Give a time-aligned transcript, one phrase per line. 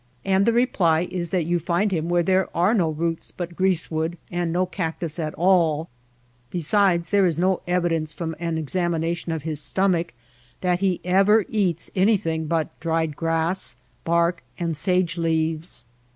[0.25, 4.17] And the reply is that you find him where there are no roots but greasewood
[4.31, 5.87] and no cactus at DESERT ANIMALS
[6.71, 6.89] 153 all.
[6.89, 10.15] Besides there is no evidence from an ex amination of his stomach
[10.61, 15.85] that he ever eats any thing but dried grass, bark, and sage leaves.